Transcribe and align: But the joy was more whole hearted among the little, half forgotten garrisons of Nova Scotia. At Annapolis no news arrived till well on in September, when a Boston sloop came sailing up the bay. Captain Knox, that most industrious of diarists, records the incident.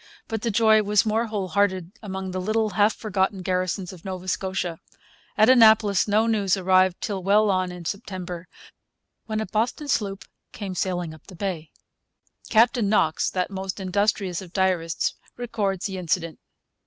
But 0.27 0.41
the 0.41 0.49
joy 0.49 0.81
was 0.81 1.05
more 1.05 1.27
whole 1.27 1.49
hearted 1.49 1.91
among 2.01 2.31
the 2.31 2.41
little, 2.41 2.71
half 2.71 2.95
forgotten 2.95 3.43
garrisons 3.43 3.93
of 3.93 4.03
Nova 4.03 4.27
Scotia. 4.27 4.79
At 5.37 5.47
Annapolis 5.47 6.07
no 6.07 6.25
news 6.25 6.57
arrived 6.57 6.99
till 7.01 7.21
well 7.21 7.51
on 7.51 7.71
in 7.71 7.85
September, 7.85 8.47
when 9.27 9.39
a 9.39 9.45
Boston 9.45 9.87
sloop 9.87 10.25
came 10.53 10.73
sailing 10.73 11.13
up 11.13 11.27
the 11.27 11.35
bay. 11.35 11.69
Captain 12.49 12.89
Knox, 12.89 13.29
that 13.29 13.51
most 13.51 13.79
industrious 13.79 14.41
of 14.41 14.53
diarists, 14.53 15.13
records 15.37 15.85
the 15.85 15.99
incident. 15.99 16.39